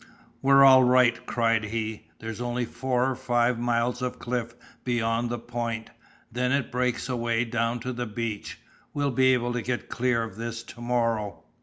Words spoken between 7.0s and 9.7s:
away down to the beach. We'll be able to